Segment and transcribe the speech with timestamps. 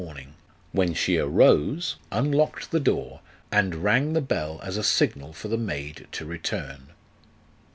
[0.03, 0.33] morning,
[0.71, 3.19] when she arose, unlocked the door,
[3.51, 6.87] and rang the bell as a signal for the maid to return.